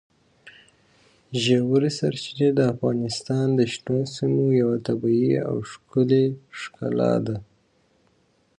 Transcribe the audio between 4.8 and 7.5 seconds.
طبیعي او ښکلې ښکلا ده.